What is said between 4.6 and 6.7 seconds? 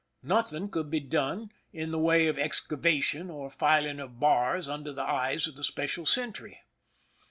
under the eyes of the special sentry.